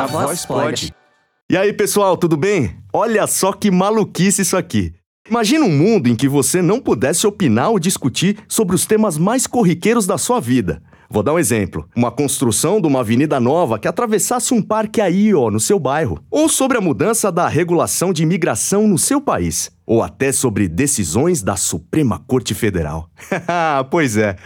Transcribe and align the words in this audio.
A, 0.00 0.06
voz 0.06 0.46
pode. 0.46 0.94
E 1.50 1.56
aí, 1.56 1.72
pessoal, 1.72 2.16
tudo 2.16 2.36
bem? 2.36 2.76
Olha 2.92 3.26
só 3.26 3.52
que 3.52 3.70
maluquice 3.70 4.40
isso 4.42 4.56
aqui. 4.56 4.94
Imagina 5.28 5.64
um 5.64 5.70
mundo 5.70 6.08
em 6.08 6.16
que 6.16 6.26
você 6.26 6.62
não 6.62 6.80
pudesse 6.80 7.26
opinar 7.26 7.70
ou 7.70 7.78
discutir 7.78 8.38
sobre 8.48 8.74
os 8.74 8.86
temas 8.86 9.18
mais 9.18 9.46
corriqueiros 9.46 10.06
da 10.06 10.16
sua 10.16 10.40
vida. 10.40 10.82
Vou 11.12 11.24
dar 11.24 11.32
um 11.32 11.40
exemplo. 11.40 11.88
Uma 11.96 12.12
construção 12.12 12.80
de 12.80 12.86
uma 12.86 13.00
avenida 13.00 13.40
nova 13.40 13.80
que 13.80 13.88
atravessasse 13.88 14.54
um 14.54 14.62
parque 14.62 15.00
aí, 15.00 15.34
ó, 15.34 15.50
no 15.50 15.58
seu 15.58 15.76
bairro. 15.76 16.22
Ou 16.30 16.48
sobre 16.48 16.78
a 16.78 16.80
mudança 16.80 17.32
da 17.32 17.48
regulação 17.48 18.12
de 18.12 18.22
imigração 18.22 18.86
no 18.86 18.96
seu 18.96 19.20
país. 19.20 19.72
Ou 19.84 20.04
até 20.04 20.30
sobre 20.30 20.68
decisões 20.68 21.42
da 21.42 21.56
Suprema 21.56 22.22
Corte 22.28 22.54
Federal. 22.54 23.10
pois 23.90 24.16
é. 24.16 24.36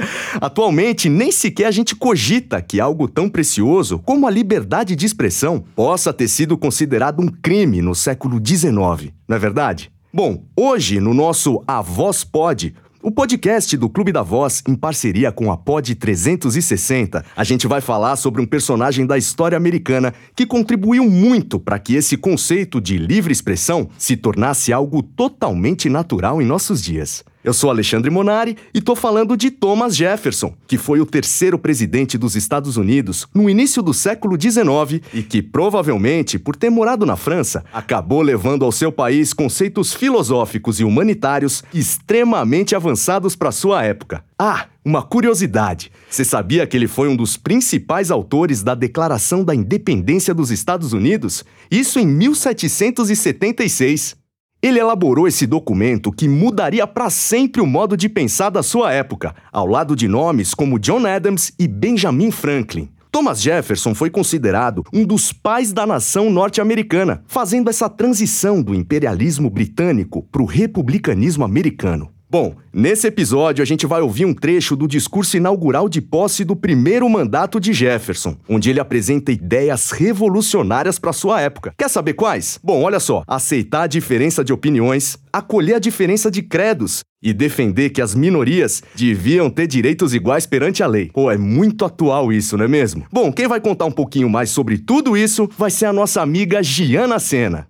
Atualmente, 0.40 1.10
nem 1.10 1.30
sequer 1.30 1.66
a 1.66 1.70
gente 1.70 1.94
cogita 1.94 2.62
que 2.62 2.80
algo 2.80 3.08
tão 3.08 3.28
precioso 3.28 3.98
como 3.98 4.26
a 4.26 4.30
liberdade 4.30 4.96
de 4.96 5.04
expressão 5.04 5.62
possa 5.76 6.14
ter 6.14 6.28
sido 6.28 6.56
considerado 6.56 7.20
um 7.20 7.28
crime 7.28 7.82
no 7.82 7.94
século 7.94 8.40
XIX, 8.42 9.12
não 9.28 9.36
é 9.36 9.38
verdade? 9.38 9.92
Bom, 10.16 10.44
hoje, 10.56 11.00
no 11.00 11.12
nosso 11.12 11.60
A 11.66 11.82
Voz 11.82 12.22
Pode, 12.22 12.72
o 13.04 13.10
podcast 13.10 13.76
do 13.76 13.90
Clube 13.90 14.10
da 14.10 14.22
Voz, 14.22 14.62
em 14.66 14.74
parceria 14.74 15.30
com 15.30 15.52
a 15.52 15.58
Pod 15.58 15.94
360, 15.94 17.22
a 17.36 17.44
gente 17.44 17.66
vai 17.66 17.82
falar 17.82 18.16
sobre 18.16 18.40
um 18.40 18.46
personagem 18.46 19.04
da 19.04 19.18
história 19.18 19.58
americana 19.58 20.14
que 20.34 20.46
contribuiu 20.46 21.04
muito 21.04 21.60
para 21.60 21.78
que 21.78 21.96
esse 21.96 22.16
conceito 22.16 22.80
de 22.80 22.96
livre 22.96 23.30
expressão 23.30 23.90
se 23.98 24.16
tornasse 24.16 24.72
algo 24.72 25.02
totalmente 25.02 25.90
natural 25.90 26.40
em 26.40 26.46
nossos 26.46 26.82
dias. 26.82 27.22
Eu 27.44 27.52
sou 27.52 27.68
Alexandre 27.68 28.10
Monari 28.10 28.56
e 28.72 28.80
tô 28.80 28.96
falando 28.96 29.36
de 29.36 29.50
Thomas 29.50 29.94
Jefferson, 29.94 30.54
que 30.66 30.78
foi 30.78 31.02
o 31.02 31.04
terceiro 31.04 31.58
presidente 31.58 32.16
dos 32.16 32.34
Estados 32.34 32.78
Unidos 32.78 33.28
no 33.34 33.50
início 33.50 33.82
do 33.82 33.92
século 33.92 34.40
XIX 34.40 35.02
e 35.12 35.22
que 35.22 35.42
provavelmente, 35.42 36.38
por 36.38 36.56
ter 36.56 36.70
morado 36.70 37.04
na 37.04 37.16
França, 37.16 37.62
acabou 37.70 38.22
levando 38.22 38.64
ao 38.64 38.72
seu 38.72 38.90
país 38.90 39.34
conceitos 39.34 39.92
filosóficos 39.92 40.80
e 40.80 40.84
humanitários 40.84 41.62
extremamente 41.74 42.74
avançados 42.74 43.36
para 43.36 43.52
sua 43.52 43.84
época. 43.84 44.24
Ah, 44.38 44.68
uma 44.82 45.02
curiosidade. 45.02 45.92
Você 46.08 46.24
sabia 46.24 46.66
que 46.66 46.74
ele 46.74 46.88
foi 46.88 47.08
um 47.08 47.16
dos 47.16 47.36
principais 47.36 48.10
autores 48.10 48.62
da 48.62 48.74
Declaração 48.74 49.44
da 49.44 49.54
Independência 49.54 50.32
dos 50.32 50.50
Estados 50.50 50.94
Unidos? 50.94 51.44
Isso 51.70 51.98
em 51.98 52.06
1776. 52.06 54.23
Ele 54.64 54.80
elaborou 54.80 55.28
esse 55.28 55.46
documento 55.46 56.10
que 56.10 56.26
mudaria 56.26 56.86
para 56.86 57.10
sempre 57.10 57.60
o 57.60 57.66
modo 57.66 57.98
de 57.98 58.08
pensar 58.08 58.48
da 58.48 58.62
sua 58.62 58.90
época, 58.94 59.34
ao 59.52 59.66
lado 59.66 59.94
de 59.94 60.08
nomes 60.08 60.54
como 60.54 60.78
John 60.78 61.04
Adams 61.04 61.52
e 61.58 61.68
Benjamin 61.68 62.30
Franklin. 62.30 62.88
Thomas 63.12 63.42
Jefferson 63.42 63.94
foi 63.94 64.08
considerado 64.08 64.82
um 64.90 65.04
dos 65.04 65.34
pais 65.34 65.70
da 65.70 65.86
nação 65.86 66.30
norte-americana, 66.30 67.22
fazendo 67.26 67.68
essa 67.68 67.90
transição 67.90 68.62
do 68.62 68.74
imperialismo 68.74 69.50
britânico 69.50 70.22
para 70.32 70.40
o 70.40 70.46
republicanismo 70.46 71.44
americano. 71.44 72.13
Bom, 72.34 72.56
nesse 72.72 73.06
episódio 73.06 73.62
a 73.62 73.64
gente 73.64 73.86
vai 73.86 74.00
ouvir 74.00 74.24
um 74.24 74.34
trecho 74.34 74.74
do 74.74 74.88
discurso 74.88 75.36
inaugural 75.36 75.88
de 75.88 76.00
posse 76.00 76.44
do 76.44 76.56
primeiro 76.56 77.08
mandato 77.08 77.60
de 77.60 77.72
Jefferson, 77.72 78.36
onde 78.48 78.68
ele 78.68 78.80
apresenta 78.80 79.30
ideias 79.30 79.92
revolucionárias 79.92 80.98
para 80.98 81.12
sua 81.12 81.40
época. 81.40 81.72
Quer 81.78 81.88
saber 81.88 82.14
quais? 82.14 82.58
Bom, 82.60 82.82
olha 82.82 82.98
só: 82.98 83.22
aceitar 83.28 83.82
a 83.82 83.86
diferença 83.86 84.42
de 84.42 84.52
opiniões, 84.52 85.16
acolher 85.32 85.74
a 85.74 85.78
diferença 85.78 86.28
de 86.28 86.42
credos 86.42 87.04
e 87.22 87.32
defender 87.32 87.90
que 87.90 88.02
as 88.02 88.16
minorias 88.16 88.82
deviam 88.96 89.48
ter 89.48 89.68
direitos 89.68 90.12
iguais 90.12 90.44
perante 90.44 90.82
a 90.82 90.88
lei. 90.88 91.12
Pô, 91.14 91.30
é 91.30 91.38
muito 91.38 91.84
atual 91.84 92.32
isso, 92.32 92.58
não 92.58 92.64
é 92.64 92.68
mesmo? 92.68 93.06
Bom, 93.12 93.32
quem 93.32 93.46
vai 93.46 93.60
contar 93.60 93.84
um 93.84 93.92
pouquinho 93.92 94.28
mais 94.28 94.50
sobre 94.50 94.76
tudo 94.76 95.16
isso 95.16 95.48
vai 95.56 95.70
ser 95.70 95.86
a 95.86 95.92
nossa 95.92 96.20
amiga 96.20 96.60
Giana 96.64 97.20
Sena. 97.20 97.68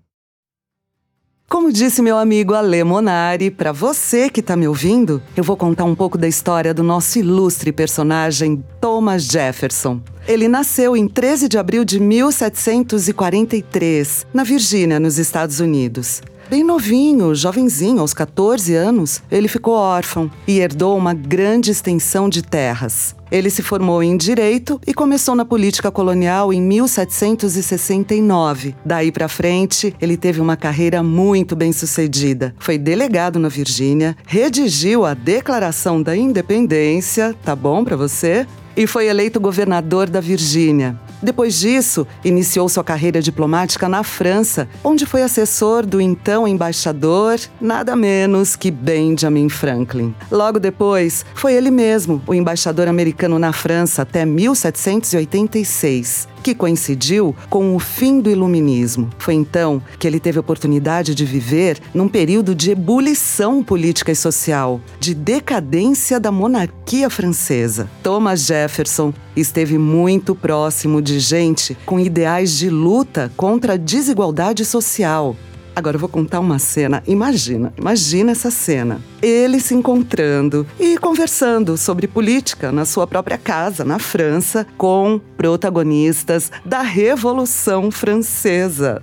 Como 1.54 1.70
disse 1.70 2.02
meu 2.02 2.18
amigo 2.18 2.52
Ale 2.52 2.82
Monari, 2.82 3.48
para 3.48 3.70
você 3.70 4.28
que 4.28 4.40
está 4.40 4.56
me 4.56 4.66
ouvindo, 4.66 5.22
eu 5.36 5.44
vou 5.44 5.56
contar 5.56 5.84
um 5.84 5.94
pouco 5.94 6.18
da 6.18 6.26
história 6.26 6.74
do 6.74 6.82
nosso 6.82 7.20
ilustre 7.20 7.70
personagem 7.70 8.60
Thomas 8.80 9.22
Jefferson. 9.22 10.00
Ele 10.26 10.48
nasceu 10.48 10.96
em 10.96 11.06
13 11.06 11.48
de 11.48 11.56
abril 11.56 11.84
de 11.84 12.00
1743, 12.00 14.26
na 14.34 14.42
Virgínia, 14.42 14.98
nos 14.98 15.16
Estados 15.16 15.60
Unidos. 15.60 16.20
Bem 16.50 16.62
novinho, 16.62 17.34
jovenzinho, 17.34 18.00
aos 18.00 18.12
14 18.12 18.74
anos, 18.74 19.22
ele 19.30 19.48
ficou 19.48 19.72
órfão 19.74 20.30
e 20.46 20.58
herdou 20.58 20.94
uma 20.96 21.14
grande 21.14 21.70
extensão 21.70 22.28
de 22.28 22.42
terras. 22.42 23.16
Ele 23.30 23.48
se 23.48 23.62
formou 23.62 24.02
em 24.02 24.14
direito 24.16 24.78
e 24.86 24.92
começou 24.92 25.34
na 25.34 25.46
política 25.46 25.90
colonial 25.90 26.52
em 26.52 26.60
1769. 26.60 28.76
Daí 28.84 29.10
para 29.10 29.26
frente, 29.26 29.96
ele 30.00 30.18
teve 30.18 30.40
uma 30.40 30.56
carreira 30.56 31.02
muito 31.02 31.56
bem-sucedida. 31.56 32.54
Foi 32.58 32.76
delegado 32.76 33.38
na 33.38 33.48
Virgínia, 33.48 34.14
redigiu 34.26 35.06
a 35.06 35.14
Declaração 35.14 36.02
da 36.02 36.14
Independência, 36.14 37.34
tá 37.42 37.56
bom 37.56 37.82
para 37.82 37.96
você? 37.96 38.46
E 38.76 38.86
foi 38.86 39.06
eleito 39.06 39.40
governador 39.40 40.10
da 40.10 40.20
Virgínia. 40.20 41.00
Depois 41.24 41.58
disso, 41.58 42.06
iniciou 42.22 42.68
sua 42.68 42.84
carreira 42.84 43.22
diplomática 43.22 43.88
na 43.88 44.04
França, 44.04 44.68
onde 44.84 45.06
foi 45.06 45.22
assessor 45.22 45.86
do 45.86 45.98
então 45.98 46.46
embaixador, 46.46 47.40
nada 47.58 47.96
menos 47.96 48.54
que 48.54 48.70
Benjamin 48.70 49.48
Franklin. 49.48 50.14
Logo 50.30 50.60
depois, 50.60 51.24
foi 51.34 51.54
ele 51.54 51.70
mesmo 51.70 52.22
o 52.26 52.34
embaixador 52.34 52.88
americano 52.88 53.38
na 53.38 53.54
França 53.54 54.02
até 54.02 54.26
1786 54.26 56.33
que 56.44 56.54
coincidiu 56.54 57.34
com 57.48 57.74
o 57.74 57.78
fim 57.78 58.20
do 58.20 58.30
iluminismo. 58.30 59.08
Foi 59.18 59.32
então 59.32 59.80
que 59.98 60.06
ele 60.06 60.20
teve 60.20 60.36
a 60.36 60.42
oportunidade 60.42 61.14
de 61.14 61.24
viver 61.24 61.80
num 61.94 62.06
período 62.06 62.54
de 62.54 62.70
ebulição 62.70 63.64
política 63.64 64.12
e 64.12 64.14
social, 64.14 64.78
de 65.00 65.14
decadência 65.14 66.20
da 66.20 66.30
monarquia 66.30 67.08
francesa. 67.08 67.88
Thomas 68.02 68.44
Jefferson 68.44 69.14
esteve 69.34 69.78
muito 69.78 70.34
próximo 70.34 71.00
de 71.00 71.18
gente 71.18 71.74
com 71.86 71.98
ideais 71.98 72.58
de 72.58 72.68
luta 72.68 73.32
contra 73.38 73.72
a 73.72 73.78
desigualdade 73.78 74.66
social. 74.66 75.34
Agora 75.76 75.96
eu 75.96 76.00
vou 76.00 76.08
contar 76.08 76.40
uma 76.40 76.58
cena. 76.58 77.02
Imagina, 77.06 77.72
imagina 77.76 78.32
essa 78.32 78.50
cena. 78.50 79.00
Ele 79.20 79.58
se 79.58 79.74
encontrando 79.74 80.66
e 80.78 80.96
conversando 80.98 81.76
sobre 81.76 82.06
política 82.06 82.70
na 82.70 82.84
sua 82.84 83.06
própria 83.06 83.36
casa, 83.36 83.84
na 83.84 83.98
França, 83.98 84.66
com 84.78 85.20
protagonistas 85.36 86.52
da 86.64 86.82
Revolução 86.82 87.90
Francesa. 87.90 89.02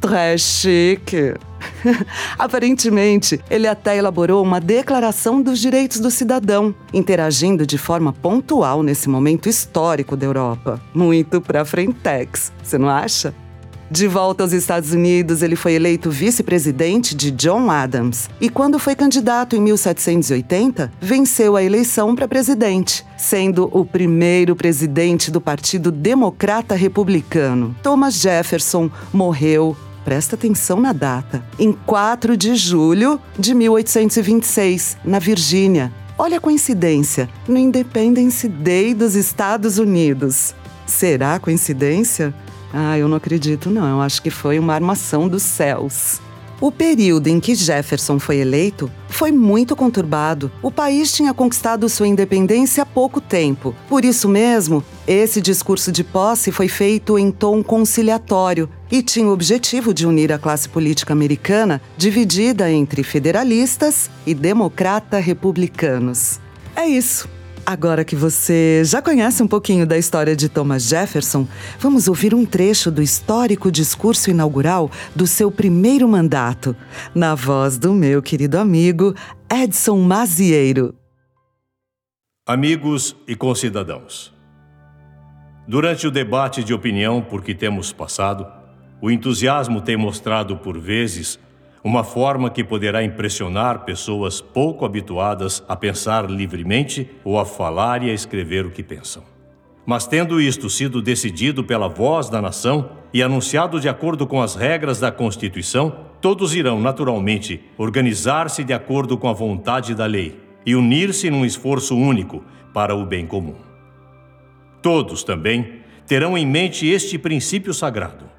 Très 0.00 0.40
chique. 0.40 1.34
Aparentemente, 2.38 3.40
ele 3.50 3.66
até 3.66 3.96
elaborou 3.96 4.42
uma 4.42 4.60
declaração 4.60 5.42
dos 5.42 5.58
direitos 5.58 6.00
do 6.00 6.10
cidadão, 6.10 6.74
interagindo 6.92 7.66
de 7.66 7.78
forma 7.78 8.12
pontual 8.12 8.82
nesse 8.82 9.08
momento 9.08 9.48
histórico 9.48 10.16
da 10.16 10.26
Europa. 10.26 10.80
Muito 10.94 11.40
pra 11.40 11.64
frentex, 11.64 12.52
você 12.62 12.78
não 12.78 12.88
acha? 12.88 13.34
De 13.90 14.06
volta 14.06 14.44
aos 14.44 14.52
Estados 14.52 14.92
Unidos, 14.92 15.42
ele 15.42 15.56
foi 15.56 15.72
eleito 15.72 16.12
vice-presidente 16.12 17.12
de 17.12 17.32
John 17.32 17.68
Adams 17.68 18.30
e, 18.40 18.48
quando 18.48 18.78
foi 18.78 18.94
candidato 18.94 19.56
em 19.56 19.60
1780, 19.60 20.92
venceu 21.00 21.56
a 21.56 21.62
eleição 21.62 22.14
para 22.14 22.28
presidente, 22.28 23.04
sendo 23.16 23.68
o 23.72 23.84
primeiro 23.84 24.54
presidente 24.54 25.28
do 25.28 25.40
Partido 25.40 25.90
Democrata 25.90 26.76
Republicano. 26.76 27.74
Thomas 27.82 28.14
Jefferson 28.14 28.88
morreu 29.12 29.76
presta 30.04 30.36
atenção 30.36 30.80
na 30.80 30.92
data, 30.92 31.44
em 31.58 31.72
4 31.72 32.36
de 32.36 32.54
julho 32.54 33.20
de 33.36 33.52
1826, 33.54 34.98
na 35.04 35.18
Virgínia. 35.18 35.92
Olha 36.16 36.38
a 36.38 36.40
coincidência, 36.40 37.28
no 37.48 37.58
Independence 37.58 38.48
Day 38.48 38.94
dos 38.94 39.16
Estados 39.16 39.78
Unidos. 39.78 40.54
Será 40.86 41.38
coincidência? 41.38 42.32
Ah, 42.72 42.98
eu 42.98 43.08
não 43.08 43.16
acredito, 43.16 43.70
não. 43.70 43.88
Eu 43.88 44.00
acho 44.00 44.22
que 44.22 44.30
foi 44.30 44.58
uma 44.58 44.74
armação 44.74 45.28
dos 45.28 45.42
céus. 45.42 46.20
O 46.60 46.70
período 46.70 47.28
em 47.28 47.40
que 47.40 47.54
Jefferson 47.54 48.18
foi 48.18 48.36
eleito 48.36 48.90
foi 49.08 49.32
muito 49.32 49.74
conturbado. 49.74 50.52
O 50.60 50.70
país 50.70 51.10
tinha 51.10 51.32
conquistado 51.32 51.88
sua 51.88 52.06
independência 52.06 52.82
há 52.82 52.86
pouco 52.86 53.18
tempo. 53.18 53.74
Por 53.88 54.04
isso 54.04 54.28
mesmo, 54.28 54.84
esse 55.06 55.40
discurso 55.40 55.90
de 55.90 56.04
posse 56.04 56.52
foi 56.52 56.68
feito 56.68 57.18
em 57.18 57.30
tom 57.30 57.62
conciliatório 57.62 58.68
e 58.90 59.02
tinha 59.02 59.26
o 59.26 59.32
objetivo 59.32 59.94
de 59.94 60.06
unir 60.06 60.30
a 60.32 60.38
classe 60.38 60.68
política 60.68 61.14
americana, 61.14 61.80
dividida 61.96 62.70
entre 62.70 63.02
federalistas 63.02 64.10
e 64.26 64.34
democrata-republicanos. 64.34 66.38
É 66.76 66.86
isso. 66.86 67.39
Agora 67.70 68.04
que 68.04 68.16
você 68.16 68.82
já 68.84 69.00
conhece 69.00 69.44
um 69.44 69.46
pouquinho 69.46 69.86
da 69.86 69.96
história 69.96 70.34
de 70.34 70.48
Thomas 70.48 70.88
Jefferson, 70.88 71.46
vamos 71.78 72.08
ouvir 72.08 72.34
um 72.34 72.44
trecho 72.44 72.90
do 72.90 73.00
histórico 73.00 73.70
discurso 73.70 74.28
inaugural 74.28 74.90
do 75.14 75.24
seu 75.24 75.52
primeiro 75.52 76.08
mandato, 76.08 76.74
na 77.14 77.36
voz 77.36 77.78
do 77.78 77.94
meu 77.94 78.20
querido 78.20 78.58
amigo 78.58 79.14
Edson 79.48 79.98
Mazieiro. 80.00 80.96
Amigos 82.44 83.14
e 83.28 83.36
concidadãos, 83.36 84.34
Durante 85.68 86.08
o 86.08 86.10
debate 86.10 86.64
de 86.64 86.74
opinião 86.74 87.22
por 87.22 87.40
que 87.40 87.54
temos 87.54 87.92
passado, 87.92 88.48
o 89.00 89.12
entusiasmo 89.12 89.80
tem 89.80 89.96
mostrado 89.96 90.56
por 90.56 90.76
vezes 90.76 91.38
uma 91.82 92.04
forma 92.04 92.50
que 92.50 92.62
poderá 92.62 93.02
impressionar 93.02 93.84
pessoas 93.84 94.40
pouco 94.40 94.84
habituadas 94.84 95.64
a 95.66 95.74
pensar 95.74 96.30
livremente 96.30 97.10
ou 97.24 97.38
a 97.38 97.44
falar 97.44 98.02
e 98.02 98.10
a 98.10 98.14
escrever 98.14 98.66
o 98.66 98.70
que 98.70 98.82
pensam. 98.82 99.22
Mas, 99.86 100.06
tendo 100.06 100.40
isto 100.40 100.68
sido 100.68 101.00
decidido 101.00 101.64
pela 101.64 101.88
voz 101.88 102.28
da 102.28 102.40
nação 102.40 102.90
e 103.12 103.22
anunciado 103.22 103.80
de 103.80 103.88
acordo 103.88 104.26
com 104.26 104.42
as 104.42 104.54
regras 104.54 105.00
da 105.00 105.10
Constituição, 105.10 106.06
todos 106.20 106.54
irão, 106.54 106.78
naturalmente, 106.80 107.60
organizar-se 107.78 108.62
de 108.62 108.74
acordo 108.74 109.16
com 109.16 109.28
a 109.28 109.32
vontade 109.32 109.94
da 109.94 110.04
lei 110.04 110.38
e 110.66 110.76
unir-se 110.76 111.30
num 111.30 111.46
esforço 111.46 111.96
único 111.96 112.44
para 112.74 112.94
o 112.94 113.06
bem 113.06 113.26
comum. 113.26 113.56
Todos 114.82 115.24
também 115.24 115.80
terão 116.06 116.36
em 116.36 116.46
mente 116.46 116.86
este 116.86 117.18
princípio 117.18 117.72
sagrado 117.72 118.29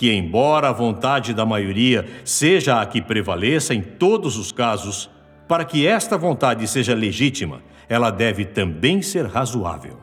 que, 0.00 0.10
embora 0.10 0.70
a 0.70 0.72
vontade 0.72 1.34
da 1.34 1.44
maioria 1.44 2.06
seja 2.24 2.80
a 2.80 2.86
que 2.86 3.02
prevaleça 3.02 3.74
em 3.74 3.82
todos 3.82 4.38
os 4.38 4.50
casos, 4.50 5.10
para 5.46 5.62
que 5.62 5.86
esta 5.86 6.16
vontade 6.16 6.66
seja 6.66 6.94
legítima, 6.94 7.60
ela 7.86 8.10
deve 8.10 8.46
também 8.46 9.02
ser 9.02 9.26
razoável. 9.26 9.98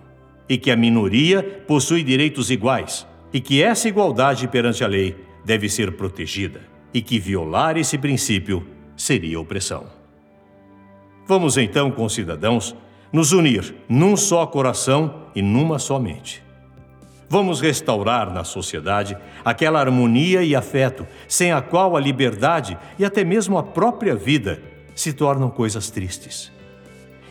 E 0.47 0.55
que 0.55 0.69
a 0.69 0.75
minoria 0.75 1.41
possui 1.41 2.03
direitos 2.03 2.51
iguais, 2.51 3.07
e 3.33 3.41
que 3.41 3.63
essa 3.63 3.87
igualdade 3.87 4.47
perante 4.47 4.83
a 4.83 4.87
lei 4.87 5.15
deve 5.43 5.67
ser 5.67 5.93
protegida, 5.93 6.61
e 6.93 7.01
que 7.01 7.17
violar 7.17 7.75
esse 7.75 7.97
princípio 7.97 8.67
seria 8.95 9.39
opressão. 9.39 9.87
Vamos 11.25 11.57
então, 11.57 11.89
concidadãos, 11.89 12.75
nos 13.11 13.31
unir 13.31 13.73
num 13.89 14.15
só 14.15 14.45
coração 14.45 15.23
e 15.33 15.41
numa 15.41 15.79
só 15.79 15.97
mente 15.97 16.45
Vamos 17.29 17.59
restaurar 17.59 18.33
na 18.33 18.45
sociedade 18.45 19.17
aquela 19.43 19.79
harmonia 19.79 20.43
e 20.43 20.55
afeto 20.55 21.05
sem 21.27 21.51
a 21.51 21.61
qual 21.61 21.97
a 21.97 21.99
liberdade 21.99 22.77
e 22.97 23.03
até 23.03 23.23
mesmo 23.23 23.57
a 23.57 23.63
própria 23.63 24.15
vida 24.15 24.61
se 24.95 25.11
tornam 25.11 25.49
coisas 25.49 25.89
tristes. 25.89 26.51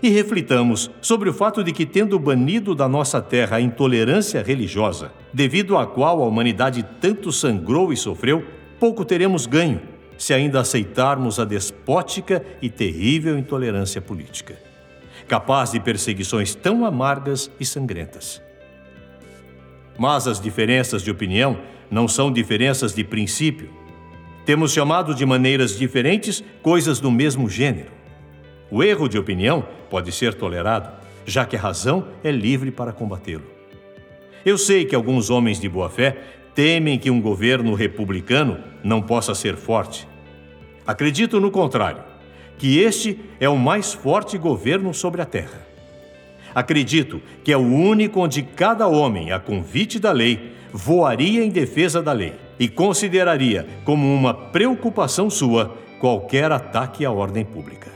E 0.02 0.10
reflitamos 0.10 0.90
sobre 1.00 1.31
o 1.31 1.32
fato 1.32 1.64
de 1.64 1.72
que, 1.72 1.87
tendo 1.87 2.19
banido 2.19 2.75
da 2.75 2.87
nossa 2.87 3.22
terra 3.22 3.56
a 3.56 3.60
intolerância 3.60 4.43
religiosa, 4.43 5.10
devido 5.32 5.78
à 5.78 5.87
qual 5.87 6.22
a 6.22 6.26
humanidade 6.26 6.87
tanto 7.00 7.32
sangrou 7.32 7.90
e 7.90 7.96
sofreu, 7.96 8.44
pouco 8.78 9.04
teremos 9.04 9.46
ganho 9.46 9.81
se 10.19 10.34
ainda 10.34 10.60
aceitarmos 10.60 11.40
a 11.40 11.44
despótica 11.44 12.44
e 12.60 12.69
terrível 12.69 13.38
intolerância 13.38 14.00
política, 14.00 14.56
capaz 15.26 15.72
de 15.72 15.81
perseguições 15.81 16.54
tão 16.54 16.84
amargas 16.84 17.50
e 17.58 17.64
sangrentas. 17.64 18.45
Mas 19.98 20.26
as 20.26 20.40
diferenças 20.40 21.02
de 21.02 21.10
opinião 21.10 21.58
não 21.90 22.06
são 22.06 22.32
diferenças 22.32 22.94
de 22.94 23.04
princípio. 23.04 23.70
Temos 24.44 24.72
chamado 24.72 25.14
de 25.14 25.25
maneiras 25.25 25.78
diferentes 25.78 26.43
coisas 26.62 27.00
do 27.00 27.10
mesmo 27.10 27.48
gênero. 27.48 27.90
O 28.70 28.82
erro 28.82 29.08
de 29.08 29.19
opinião 29.19 29.66
pode 29.88 30.12
ser 30.12 30.34
tolerado, 30.34 30.90
já 31.25 31.44
que 31.44 31.56
a 31.56 31.60
razão 31.60 32.08
é 32.22 32.31
livre 32.31 32.70
para 32.70 32.93
combatê-lo. 32.93 33.44
Eu 34.44 34.56
sei 34.56 34.84
que 34.84 34.94
alguns 34.94 35.31
homens 35.31 35.58
de 35.58 35.69
boa 35.69 35.88
fé 35.88 36.16
temem 36.54 36.99
que 36.99 37.10
um 37.10 37.20
governo 37.20 37.75
republicano 37.75 38.58
não 38.82 39.02
possa 39.02 39.34
ser 39.34 39.56
forte. 39.56 40.06
Acredito 40.87 41.40
no 41.40 41.50
contrário, 41.50 42.02
que 42.56 42.78
este 42.78 43.19
é 43.40 43.49
o 43.49 43.58
mais 43.58 43.92
forte 43.92 44.38
governo 44.38 44.94
sobre 44.94 45.20
a 45.20 45.26
terra. 45.26 45.66
Acredito 46.56 47.20
que 47.44 47.53
é 47.53 47.56
o 47.58 47.61
único 47.61 48.19
onde 48.19 48.41
cada 48.41 48.88
homem, 48.88 49.31
a 49.31 49.38
convite 49.38 49.99
da 49.99 50.11
lei, 50.11 50.55
voaria 50.73 51.44
em 51.44 51.50
defesa 51.50 52.03
da 52.03 52.12
lei 52.12 52.32
e 52.58 52.67
consideraria 52.67 53.67
como 53.85 54.11
uma 54.11 54.32
preocupação 54.32 55.29
sua 55.29 55.76
qualquer 56.00 56.50
ataque 56.50 57.05
à 57.05 57.12
ordem 57.12 57.44
pública. 57.44 57.93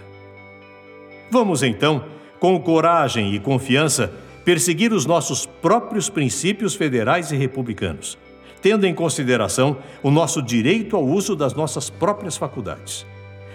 Vamos 1.31 1.63
então, 1.63 2.05
com 2.39 2.61
coragem 2.61 3.35
e 3.35 3.41
confiança, 3.41 4.13
perseguir 4.45 4.93
os 4.93 5.07
nossos 5.07 5.47
próprios 5.47 6.11
princípios 6.11 6.75
federais 6.75 7.33
e 7.33 7.37
republicanos, 7.37 8.19
tendo 8.61 8.87
em 8.87 8.93
consideração 8.93 9.79
o 10.03 10.11
nosso 10.11 10.43
direito 10.43 10.97
ao 10.97 11.05
uso 11.07 11.35
das 11.35 11.55
nossas 11.55 11.89
próprias 11.89 12.37
faculdades, 12.37 13.07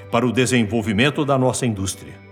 para 0.10 0.26
o 0.26 0.32
desenvolvimento 0.32 1.24
da 1.24 1.38
nossa 1.38 1.64
indústria 1.64 2.25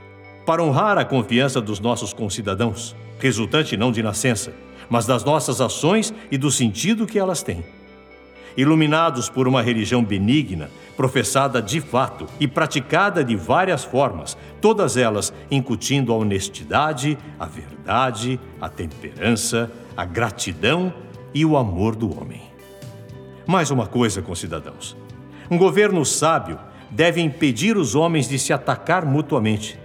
para 0.45 0.63
honrar 0.63 0.97
a 0.97 1.05
confiança 1.05 1.61
dos 1.61 1.79
nossos 1.79 2.13
concidadãos, 2.13 2.95
resultante 3.19 3.77
não 3.77 3.91
de 3.91 4.03
nascença, 4.03 4.53
mas 4.89 5.05
das 5.05 5.23
nossas 5.23 5.61
ações 5.61 6.13
e 6.29 6.37
do 6.37 6.51
sentido 6.51 7.07
que 7.07 7.17
elas 7.17 7.41
têm. 7.41 7.63
Iluminados 8.55 9.29
por 9.29 9.47
uma 9.47 9.61
religião 9.61 10.03
benigna, 10.03 10.69
professada 10.95 11.61
de 11.61 11.81
fato 11.81 12.27
e 12.39 12.47
praticada 12.47 13.23
de 13.23 13.35
várias 13.35 13.83
formas, 13.83 14.37
todas 14.61 14.95
elas 14.95 15.33
incutindo 15.49 16.13
a 16.13 16.17
honestidade, 16.17 17.17
a 17.39 17.45
verdade, 17.45 18.39
a 18.61 18.69
temperança, 18.69 19.71
a 19.97 20.05
gratidão 20.05 20.93
e 21.33 21.43
o 21.43 21.57
amor 21.57 21.95
do 21.95 22.15
homem. 22.15 22.41
Mais 23.47 23.71
uma 23.71 23.87
coisa, 23.87 24.21
concidadãos: 24.21 24.95
um 25.49 25.57
governo 25.57 26.05
sábio 26.05 26.59
deve 26.91 27.21
impedir 27.21 27.75
os 27.75 27.95
homens 27.95 28.29
de 28.29 28.37
se 28.37 28.53
atacar 28.53 29.03
mutuamente 29.03 29.79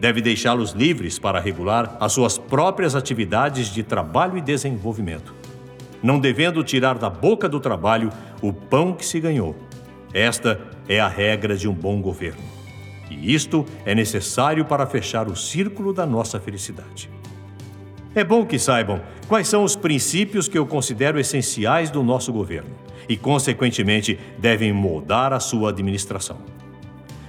Deve 0.00 0.20
deixá-los 0.20 0.72
livres 0.72 1.18
para 1.18 1.40
regular 1.40 1.96
as 1.98 2.12
suas 2.12 2.38
próprias 2.38 2.94
atividades 2.94 3.66
de 3.72 3.82
trabalho 3.82 4.38
e 4.38 4.40
desenvolvimento, 4.40 5.34
não 6.02 6.20
devendo 6.20 6.62
tirar 6.62 6.96
da 6.96 7.10
boca 7.10 7.48
do 7.48 7.58
trabalho 7.58 8.10
o 8.40 8.52
pão 8.52 8.92
que 8.92 9.04
se 9.04 9.18
ganhou. 9.18 9.56
Esta 10.14 10.60
é 10.88 11.00
a 11.00 11.08
regra 11.08 11.56
de 11.56 11.68
um 11.68 11.74
bom 11.74 12.00
governo. 12.00 12.42
E 13.10 13.34
isto 13.34 13.66
é 13.84 13.94
necessário 13.94 14.64
para 14.64 14.86
fechar 14.86 15.28
o 15.28 15.34
círculo 15.34 15.92
da 15.92 16.06
nossa 16.06 16.38
felicidade. 16.38 17.10
É 18.14 18.22
bom 18.22 18.46
que 18.46 18.58
saibam 18.58 19.00
quais 19.26 19.48
são 19.48 19.64
os 19.64 19.74
princípios 19.74 20.48
que 20.48 20.56
eu 20.56 20.66
considero 20.66 21.18
essenciais 21.18 21.90
do 21.90 22.02
nosso 22.02 22.32
governo 22.32 22.70
e, 23.08 23.16
consequentemente, 23.16 24.18
devem 24.38 24.72
moldar 24.72 25.32
a 25.32 25.40
sua 25.40 25.70
administração 25.70 26.57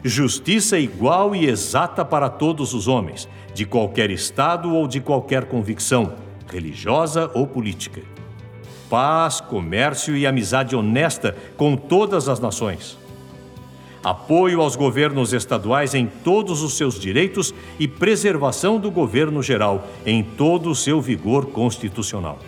justiça 0.04 0.80
igual 0.80 1.36
e 1.36 1.48
exata 1.48 2.06
para 2.06 2.30
todos 2.30 2.74
os 2.74 2.88
homens, 2.88 3.28
de 3.54 3.66
qualquer 3.66 4.10
estado 4.10 4.74
ou 4.74 4.88
de 4.88 5.00
qualquer 5.00 5.46
convicção, 5.46 6.14
religiosa 6.50 7.30
ou 7.34 7.46
política. 7.46 8.02
Paz, 8.90 9.40
comércio 9.40 10.16
e 10.16 10.26
amizade 10.26 10.76
honesta 10.76 11.36
com 11.58 11.76
todas 11.76 12.28
as 12.28 12.40
nações. 12.40 12.98
Apoio 14.04 14.62
aos 14.62 14.78
governos 14.78 15.34
estaduais 15.34 15.94
em 15.94 16.08
todos 16.08 16.64
os 16.64 16.78
seus 16.78 16.98
direitos 16.98 17.54
e 17.78 17.88
preservação 17.88 18.80
do 18.80 18.90
governo 18.90 19.44
geral 19.44 19.86
em 20.06 20.24
todo 20.24 20.70
o 20.72 20.76
seu 20.76 21.02
vigor 21.02 21.48
constitucional. 21.48 22.40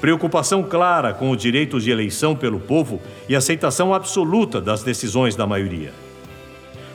Preocupação 0.00 0.62
clara 0.62 1.12
com 1.12 1.30
o 1.30 1.36
direito 1.36 1.80
de 1.80 1.90
eleição 1.90 2.36
pelo 2.36 2.60
povo 2.60 3.00
e 3.28 3.34
aceitação 3.34 3.92
absoluta 3.92 4.60
das 4.60 4.84
decisões 4.84 5.34
da 5.34 5.46
maioria 5.46 6.05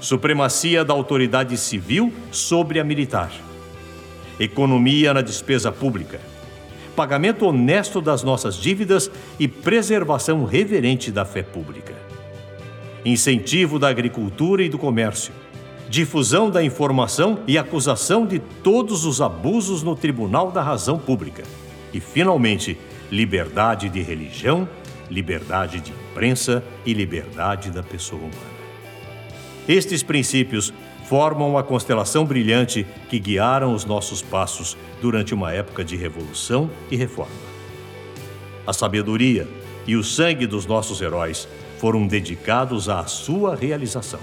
supremacia 0.01 0.83
da 0.83 0.93
autoridade 0.93 1.55
civil 1.55 2.11
sobre 2.31 2.79
a 2.79 2.83
militar, 2.83 3.31
economia 4.39 5.13
na 5.13 5.21
despesa 5.21 5.71
pública, 5.71 6.19
pagamento 6.95 7.45
honesto 7.45 8.01
das 8.01 8.23
nossas 8.23 8.55
dívidas 8.55 9.11
e 9.39 9.47
preservação 9.47 10.43
reverente 10.43 11.11
da 11.11 11.23
fé 11.23 11.43
pública, 11.43 11.93
incentivo 13.05 13.77
da 13.77 13.89
agricultura 13.89 14.63
e 14.63 14.69
do 14.69 14.79
comércio, 14.79 15.31
difusão 15.87 16.49
da 16.49 16.63
informação 16.63 17.39
e 17.45 17.57
acusação 17.57 18.25
de 18.25 18.39
todos 18.39 19.05
os 19.05 19.21
abusos 19.21 19.83
no 19.83 19.95
Tribunal 19.95 20.51
da 20.51 20.63
Razão 20.63 20.97
Pública. 20.97 21.43
E, 21.93 21.99
finalmente, 21.99 22.77
liberdade 23.11 23.89
de 23.89 24.01
religião, 24.01 24.67
liberdade 25.09 25.81
de 25.81 25.91
imprensa 25.91 26.63
e 26.85 26.93
liberdade 26.93 27.69
da 27.69 27.83
pessoa 27.83 28.21
humana. 28.21 28.60
Estes 29.71 30.03
princípios 30.03 30.73
formam 31.05 31.57
a 31.57 31.63
constelação 31.63 32.25
brilhante 32.25 32.85
que 33.09 33.17
guiaram 33.17 33.73
os 33.73 33.85
nossos 33.85 34.21
passos 34.21 34.75
durante 35.01 35.33
uma 35.33 35.53
época 35.53 35.81
de 35.81 35.95
revolução 35.95 36.69
e 36.91 36.97
reforma. 36.97 37.31
A 38.67 38.73
sabedoria 38.73 39.47
e 39.87 39.95
o 39.95 40.03
sangue 40.03 40.45
dos 40.45 40.65
nossos 40.65 40.99
heróis 40.99 41.47
foram 41.79 42.05
dedicados 42.05 42.89
à 42.89 43.05
sua 43.05 43.55
realização. 43.55 44.19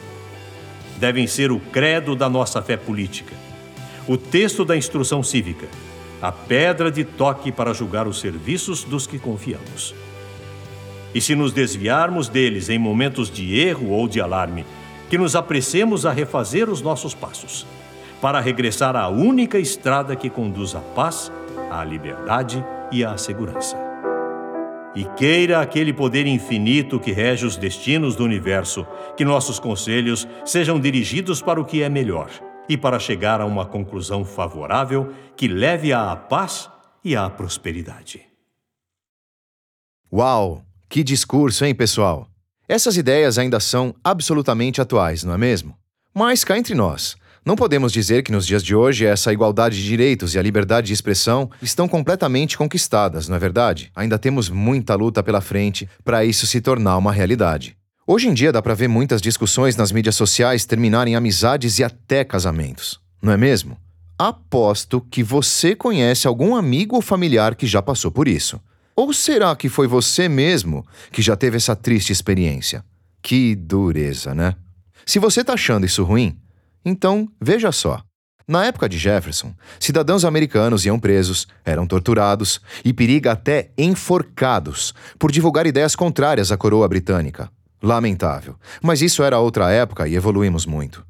Devem 0.99 1.26
ser 1.26 1.50
o 1.50 1.59
credo 1.59 2.14
da 2.14 2.28
nossa 2.28 2.61
fé 2.61 2.76
política, 2.76 3.35
o 4.07 4.19
texto 4.19 4.67
da 4.67 4.76
instrução 4.76 5.23
cívica, 5.23 5.67
a 6.21 6.31
pedra 6.31 6.90
de 6.90 7.05
toque 7.05 7.50
para 7.50 7.73
julgar 7.73 8.07
os 8.07 8.21
serviços 8.21 8.85
dos 8.85 9.07
que 9.07 9.19
confiamos. 9.19 9.95
E 11.14 11.23
se 11.23 11.35
nos 11.35 11.52
desviarmos 11.55 12.28
deles 12.28 12.69
em 12.69 12.78
momentos 12.78 13.31
de 13.31 13.59
erro 13.59 13.88
ou 13.88 14.07
de 14.07 14.21
alarme, 14.21 14.67
que 15.09 15.19
nos 15.19 15.35
apressemos 15.35 16.05
a 16.05 16.12
refazer 16.12 16.69
os 16.69 16.83
nossos 16.83 17.15
passos, 17.15 17.67
para 18.21 18.41
regressar 18.41 18.97
à 18.97 19.09
única 19.09 19.59
estrada 19.59 20.15
que 20.17 20.29
conduz 20.29 20.75
à 20.75 20.81
paz, 20.81 21.33
à 21.71 21.85
liberdade 21.85 22.65
e 22.91 23.05
à 23.05 23.17
segurança. 23.17 23.77
E 24.95 25.05
queira 25.17 25.61
aquele 25.61 25.93
poder 25.93 26.27
infinito 26.27 26.99
que 26.99 27.12
rege 27.12 27.47
os 27.47 27.57
destinos 27.57 28.17
do 28.17 28.25
universo 28.25 28.87
que 29.17 29.25
nossos 29.25 29.59
conselhos 29.61 30.27
sejam 30.45 30.81
dirigidos 30.81 31.41
para 31.41 31.61
o 31.61 31.65
que 31.65 31.83
é 31.83 31.88
melhor 31.88 32.31
e 32.69 32.77
para 32.77 32.99
chegar 32.99 33.41
a 33.41 33.47
uma 33.47 33.65
conclusão 33.65 34.25
favorável 34.25 35.12
que 35.37 35.47
leve 35.47 35.93
à 35.93 36.15
paz 36.17 36.69
e 37.05 37.15
à 37.15 37.29
prosperidade. 37.31 38.23
Uau! 40.12 40.65
Que 40.88 41.05
discurso, 41.05 41.65
hein, 41.65 41.75
pessoal? 41.75 42.27
Essas 42.69 42.99
ideias 42.99 43.39
ainda 43.39 43.59
são 43.61 43.95
absolutamente 44.05 44.79
atuais, 44.79 45.25
não 45.25 45.33
é 45.33 45.39
mesmo? 45.39 45.75
Mas 46.13 46.45
cá 46.45 46.59
entre 46.59 46.75
nós, 46.75 47.17
não 47.43 47.57
podemos 47.57 47.91
dizer 47.91 48.23
que 48.23 48.31
nos 48.31 48.47
dias 48.47 48.63
de 48.63 48.75
hoje 48.75 49.07
essa 49.07 49.33
igualdade 49.33 49.75
de 49.77 49.89
direitos 49.89 50.35
e 50.35 50.39
a 50.39 50.43
liberdade 50.43 50.89
de 50.89 50.93
expressão 50.93 51.51
estão 51.63 51.89
completamente 51.89 52.59
conquistadas, 52.59 53.27
não 53.27 53.37
é 53.37 53.39
verdade? 53.39 53.91
Ainda 53.97 54.19
temos 54.19 54.51
muita 54.51 54.95
luta 54.95 55.23
pela 55.23 55.41
frente 55.41 55.89
para 56.05 56.27
isso 56.27 56.47
se 56.47 56.61
tornar 56.61 56.99
uma 56.99 57.11
realidade. 57.11 57.75
Hoje 58.07 58.29
em 58.29 58.35
dia 58.35 58.53
dá 58.53 58.61
para 58.61 58.75
ver 58.75 58.89
muitas 58.89 59.23
discussões 59.23 59.75
nas 59.75 59.91
mídias 59.91 60.17
sociais 60.17 60.67
terminarem 60.67 61.17
amizades 61.17 61.79
e 61.79 61.85
até 61.85 62.23
casamentos, 62.23 63.01
não 63.23 63.33
é 63.33 63.39
mesmo? 63.39 63.79
Aposto 64.19 65.01
que 65.01 65.23
você 65.23 65.75
conhece 65.75 66.27
algum 66.27 66.55
amigo 66.55 66.97
ou 66.97 67.01
familiar 67.01 67.55
que 67.55 67.67
já 67.67 67.81
passou 67.81 68.11
por 68.11 68.29
isso. 68.29 68.61
Ou 68.99 69.12
será 69.12 69.55
que 69.55 69.69
foi 69.69 69.87
você 69.87 70.28
mesmo 70.28 70.85
que 71.12 71.23
já 71.23 71.37
teve 71.37 71.57
essa 71.57 71.76
triste 71.76 72.12
experiência? 72.12 72.85
Que 73.23 73.55
dureza, 73.55 74.35
né? 74.35 74.57
Se 75.07 75.21
você 75.21 75.45
tá 75.45 75.52
achando 75.52 75.87
isso 75.87 76.02
ruim, 76.02 76.37
então 76.85 77.28
veja 77.40 77.71
só. 77.71 78.02
Na 78.45 78.64
época 78.64 78.88
de 78.88 78.99
Jefferson, 78.99 79.55
cidadãos 79.78 80.25
americanos 80.25 80.85
iam 80.85 80.99
presos, 80.99 81.47
eram 81.64 81.87
torturados 81.87 82.61
e 82.85 82.93
periga 82.93 83.31
até 83.31 83.71
enforcados 83.78 84.93
por 85.17 85.31
divulgar 85.31 85.64
ideias 85.64 85.95
contrárias 85.95 86.50
à 86.50 86.57
coroa 86.57 86.88
britânica. 86.88 87.49
Lamentável, 87.81 88.57
mas 88.83 89.00
isso 89.00 89.23
era 89.23 89.38
outra 89.38 89.71
época 89.71 90.09
e 90.09 90.17
evoluímos 90.17 90.67
muito. 90.67 91.07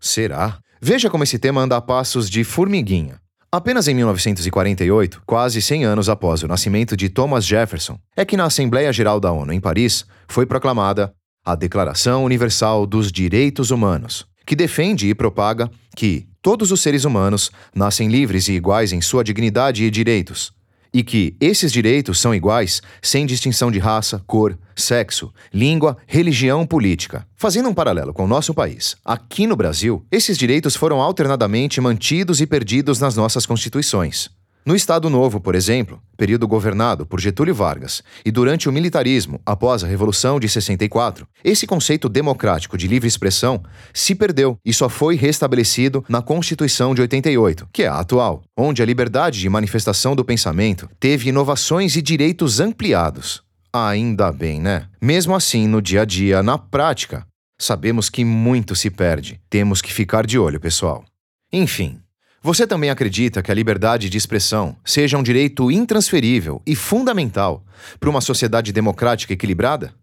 Será? 0.00 0.60
Veja 0.80 1.10
como 1.10 1.24
esse 1.24 1.40
tema 1.40 1.60
anda 1.60 1.76
a 1.76 1.80
passos 1.80 2.30
de 2.30 2.44
formiguinha. 2.44 3.21
Apenas 3.54 3.86
em 3.86 3.92
1948, 3.94 5.24
quase 5.26 5.60
100 5.60 5.84
anos 5.84 6.08
após 6.08 6.42
o 6.42 6.48
nascimento 6.48 6.96
de 6.96 7.10
Thomas 7.10 7.44
Jefferson, 7.44 7.98
é 8.16 8.24
que 8.24 8.34
na 8.34 8.46
Assembleia 8.46 8.90
Geral 8.90 9.20
da 9.20 9.30
ONU 9.30 9.52
em 9.52 9.60
Paris 9.60 10.06
foi 10.26 10.46
proclamada 10.46 11.12
a 11.44 11.54
Declaração 11.54 12.24
Universal 12.24 12.86
dos 12.86 13.12
Direitos 13.12 13.70
Humanos, 13.70 14.26
que 14.46 14.56
defende 14.56 15.06
e 15.06 15.14
propaga 15.14 15.70
que 15.94 16.26
todos 16.40 16.72
os 16.72 16.80
seres 16.80 17.04
humanos 17.04 17.50
nascem 17.74 18.08
livres 18.08 18.48
e 18.48 18.52
iguais 18.52 18.90
em 18.90 19.02
sua 19.02 19.22
dignidade 19.22 19.84
e 19.84 19.90
direitos, 19.90 20.50
e 20.92 21.02
que 21.02 21.34
esses 21.40 21.72
direitos 21.72 22.20
são 22.20 22.34
iguais 22.34 22.82
sem 23.00 23.24
distinção 23.24 23.70
de 23.70 23.78
raça, 23.78 24.22
cor, 24.26 24.58
sexo, 24.76 25.32
língua, 25.52 25.96
religião 26.06 26.66
política. 26.66 27.26
Fazendo 27.36 27.68
um 27.68 27.74
paralelo 27.74 28.12
com 28.12 28.24
o 28.24 28.28
nosso 28.28 28.52
país, 28.52 28.96
aqui 29.04 29.46
no 29.46 29.56
Brasil, 29.56 30.04
esses 30.10 30.36
direitos 30.36 30.76
foram 30.76 31.00
alternadamente 31.00 31.80
mantidos 31.80 32.40
e 32.40 32.46
perdidos 32.46 33.00
nas 33.00 33.16
nossas 33.16 33.46
constituições. 33.46 34.30
No 34.64 34.76
Estado 34.76 35.10
Novo, 35.10 35.40
por 35.40 35.56
exemplo, 35.56 36.00
período 36.16 36.46
governado 36.46 37.04
por 37.04 37.20
Getúlio 37.20 37.52
Vargas, 37.52 38.00
e 38.24 38.30
durante 38.30 38.68
o 38.68 38.72
militarismo 38.72 39.40
após 39.44 39.82
a 39.82 39.88
Revolução 39.88 40.38
de 40.38 40.48
64, 40.48 41.26
esse 41.42 41.66
conceito 41.66 42.08
democrático 42.08 42.78
de 42.78 42.86
livre 42.86 43.08
expressão 43.08 43.60
se 43.92 44.14
perdeu 44.14 44.56
e 44.64 44.72
só 44.72 44.88
foi 44.88 45.16
restabelecido 45.16 46.04
na 46.08 46.22
Constituição 46.22 46.94
de 46.94 47.00
88, 47.00 47.68
que 47.72 47.82
é 47.82 47.88
a 47.88 47.98
atual, 47.98 48.44
onde 48.56 48.80
a 48.80 48.86
liberdade 48.86 49.40
de 49.40 49.48
manifestação 49.48 50.14
do 50.14 50.24
pensamento 50.24 50.88
teve 51.00 51.30
inovações 51.30 51.96
e 51.96 52.02
direitos 52.02 52.60
ampliados. 52.60 53.42
Ainda 53.72 54.30
bem, 54.30 54.60
né? 54.60 54.86
Mesmo 55.00 55.34
assim, 55.34 55.66
no 55.66 55.82
dia 55.82 56.02
a 56.02 56.04
dia, 56.04 56.40
na 56.40 56.56
prática, 56.56 57.26
sabemos 57.60 58.08
que 58.08 58.24
muito 58.24 58.76
se 58.76 58.90
perde. 58.90 59.40
Temos 59.50 59.82
que 59.82 59.92
ficar 59.92 60.24
de 60.24 60.38
olho, 60.38 60.60
pessoal. 60.60 61.04
Enfim, 61.52 62.01
você 62.42 62.66
também 62.66 62.90
acredita 62.90 63.40
que 63.40 63.52
a 63.52 63.54
liberdade 63.54 64.10
de 64.10 64.18
expressão 64.18 64.76
seja 64.84 65.16
um 65.16 65.22
direito 65.22 65.70
intransferível 65.70 66.60
e 66.66 66.74
fundamental 66.74 67.64
para 68.00 68.10
uma 68.10 68.20
sociedade 68.20 68.72
democrática 68.72 69.32
equilibrada? 69.32 69.94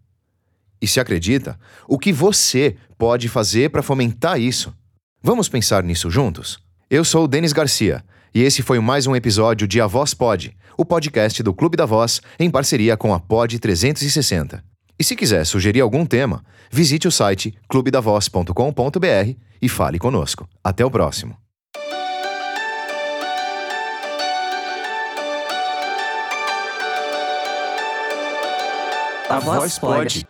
E 0.81 0.88
se 0.88 1.01
acredita, 1.01 1.60
o 1.86 2.00
que 2.00 2.13
você 2.13 2.77
pode 2.98 3.27
fazer 3.27 3.69
para 3.69 3.84
fomentar 3.84 4.39
isso? 4.39 4.74
Vamos 5.22 5.50
pensar 5.50 5.84
nisso 5.84 6.10
juntos? 6.10 6.58
Eu 6.89 7.03
sou 7.03 7.25
o 7.25 7.27
Denis 7.27 7.51
Garcia 7.51 8.05
e 8.34 8.41
esse 8.41 8.62
foi 8.62 8.79
mais 8.79 9.05
um 9.05 9.15
episódio 9.15 9.67
de 9.67 9.81
A 9.81 9.88
Voz 9.88 10.13
Pod, 10.13 10.55
o 10.77 10.86
podcast 10.86 11.43
do 11.43 11.53
Clube 11.53 11.75
da 11.75 11.86
Voz 11.86 12.22
em 12.39 12.50
parceria 12.50 12.96
com 12.96 13.13
a 13.13 13.19
Pod 13.19 13.60
360. 13.60 14.63
E 14.98 15.03
se 15.03 15.13
quiser 15.13 15.46
sugerir 15.46 15.81
algum 15.81 16.05
tema, 16.05 16.41
visite 16.72 17.05
o 17.05 17.12
site 17.12 17.53
clubedavoz.com.br 17.67 19.36
e 19.62 19.67
fale 19.67 20.00
conosco. 20.00 20.48
Até 20.63 20.86
o 20.86 20.91
próximo. 20.91 21.49
A 29.29 29.39
voz 29.39 29.77
pode. 29.77 30.27